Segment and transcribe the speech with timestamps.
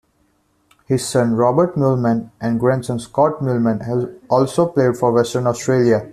[0.87, 6.09] His son Robert Meuleman and grandson Scott Meuleman have also played for Western Australia.